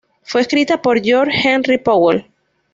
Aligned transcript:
Fue 0.23 0.41
escrita 0.41 0.81
por 0.81 0.99
George 0.99 1.47
Henry 1.47 1.77
Powell. 1.77 2.25